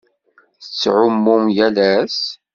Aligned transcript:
Tettɛummum 0.63 1.45
yal 1.55 1.75
ass? 1.95 2.19